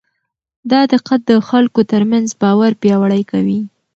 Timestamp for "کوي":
3.31-3.59